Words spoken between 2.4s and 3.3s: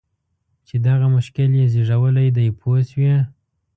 پوه شوې!.